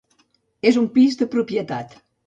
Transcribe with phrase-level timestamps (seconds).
[0.71, 1.99] És un pis de propietat.